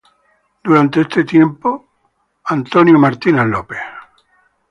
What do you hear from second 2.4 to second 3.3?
Sammy James